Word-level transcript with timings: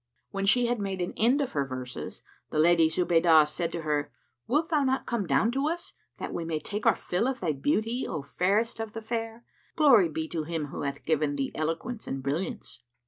"'When 0.31 0.47
she 0.47 0.65
had 0.65 0.79
made 0.79 0.99
an 0.99 1.13
end 1.15 1.41
of 1.41 1.51
her 1.51 1.63
verses, 1.63 2.23
the 2.49 2.57
Lady 2.57 2.89
Zubaydah 2.89 3.47
said 3.47 3.71
to 3.73 3.83
her, 3.83 4.11
"Wilt 4.47 4.69
thou 4.71 4.81
not 4.83 5.05
come 5.05 5.27
down 5.27 5.51
to 5.51 5.67
us, 5.67 5.93
that 6.17 6.33
we 6.33 6.43
may 6.43 6.59
take 6.59 6.87
our 6.87 6.95
fill 6.95 7.27
of 7.27 7.39
thy 7.39 7.51
beauty, 7.51 8.07
O 8.07 8.23
fairest 8.23 8.79
of 8.79 8.93
the 8.93 9.01
fair? 9.03 9.45
Glory 9.75 10.09
be 10.09 10.27
to 10.29 10.41
Him 10.43 10.69
who 10.69 10.81
hath 10.81 11.05
given 11.05 11.35
thee 11.35 11.51
eloquence 11.53 12.07
and 12.07 12.23
brilliance!" 12.23 12.81